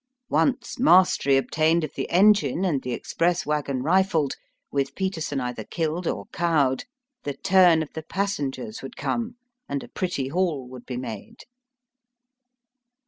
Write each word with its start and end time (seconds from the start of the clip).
Once 0.31 0.79
mastery 0.79 1.37
obtained 1.37 1.83
of 1.83 1.93
the 1.93 2.09
engine 2.09 2.65
and 2.65 2.81
the 2.81 2.91
express 2.91 3.45
waggon 3.45 3.83
rifled, 3.83 4.33
with 4.71 4.95
Peterson 4.95 5.39
either 5.39 5.63
killed 5.63 6.07
or 6.07 6.25
cowed, 6.33 6.85
the 7.21 7.35
turn 7.37 7.83
of 7.83 7.93
the 7.93 8.01
passengers 8.01 8.81
would 8.81 8.97
come, 8.97 9.35
and 9.69 9.83
a 9.83 9.87
pretty 9.89 10.29
haul 10.29 10.67
would 10.67 10.87
be 10.87 10.97
made. 10.97 11.41